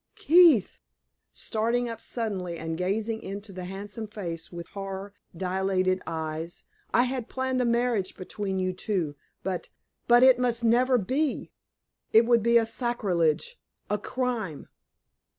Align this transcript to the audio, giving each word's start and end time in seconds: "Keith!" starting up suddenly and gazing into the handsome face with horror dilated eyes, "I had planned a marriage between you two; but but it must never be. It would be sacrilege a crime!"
"Keith!" 0.15 0.79
starting 1.31 1.87
up 1.87 2.01
suddenly 2.01 2.57
and 2.57 2.75
gazing 2.75 3.21
into 3.21 3.51
the 3.53 3.65
handsome 3.65 4.07
face 4.07 4.51
with 4.51 4.65
horror 4.69 5.13
dilated 5.37 6.01
eyes, 6.07 6.63
"I 6.91 7.03
had 7.03 7.29
planned 7.29 7.61
a 7.61 7.65
marriage 7.65 8.15
between 8.17 8.57
you 8.57 8.73
two; 8.73 9.15
but 9.43 9.69
but 10.07 10.23
it 10.23 10.39
must 10.39 10.63
never 10.63 10.97
be. 10.97 11.51
It 12.13 12.25
would 12.25 12.41
be 12.41 12.55
sacrilege 12.65 13.59
a 13.91 13.99
crime!" 13.99 14.69